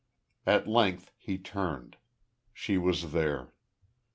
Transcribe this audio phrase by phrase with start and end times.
[0.47, 1.97] At length he turned....
[2.55, 3.53] She was there.